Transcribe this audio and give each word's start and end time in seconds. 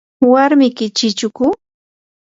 ¿warmiki 0.31 0.85
chichuku? 0.97 1.45